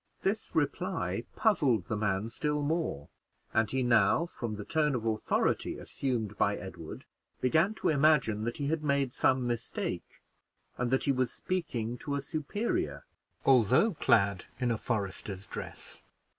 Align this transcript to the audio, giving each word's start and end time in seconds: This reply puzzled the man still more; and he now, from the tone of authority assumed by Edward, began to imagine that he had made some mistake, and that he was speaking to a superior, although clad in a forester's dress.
This 0.23 0.55
reply 0.55 1.25
puzzled 1.35 1.85
the 1.85 1.95
man 1.95 2.27
still 2.29 2.63
more; 2.63 3.09
and 3.53 3.69
he 3.69 3.83
now, 3.83 4.25
from 4.25 4.55
the 4.55 4.65
tone 4.65 4.95
of 4.95 5.05
authority 5.05 5.77
assumed 5.77 6.35
by 6.39 6.55
Edward, 6.57 7.05
began 7.39 7.75
to 7.75 7.89
imagine 7.89 8.43
that 8.45 8.57
he 8.57 8.65
had 8.65 8.83
made 8.83 9.13
some 9.13 9.45
mistake, 9.45 10.23
and 10.75 10.89
that 10.89 11.03
he 11.03 11.11
was 11.11 11.31
speaking 11.31 11.99
to 11.99 12.15
a 12.15 12.21
superior, 12.21 13.05
although 13.45 13.93
clad 13.93 14.45
in 14.59 14.71
a 14.71 14.77
forester's 14.79 15.45
dress. 15.45 16.01